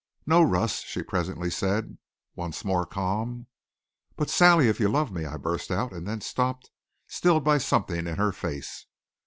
"No, 0.25 0.41
Russ," 0.41 0.79
she 0.81 1.03
presently 1.03 1.51
said, 1.51 1.99
once 2.35 2.65
more 2.65 2.87
calm. 2.87 3.45
"But 4.15 4.31
Sally 4.31 4.67
if 4.67 4.79
you 4.79 4.87
love 4.89 5.11
me" 5.11 5.25
I 5.27 5.37
burst 5.37 5.69
out, 5.69 5.91
and 5.93 6.07
then 6.07 6.21
stopped, 6.21 6.71
stilled 7.05 7.43
by 7.43 7.59
something 7.59 8.07
in 8.07 8.15
her 8.17 8.31
face. 8.31 8.87